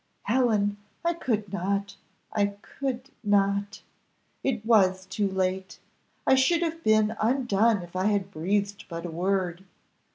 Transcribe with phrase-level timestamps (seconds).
[0.23, 1.95] "Helen, I could not
[2.33, 3.83] I could not.
[4.43, 5.77] It was too late,
[6.25, 9.63] I should have been undone if I had breathed but a word.